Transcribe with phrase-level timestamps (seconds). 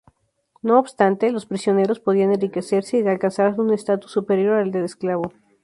[0.63, 5.31] No obstante, los prisioneros podían enriquecerse y alcanzar un estatus superior al de esclavo.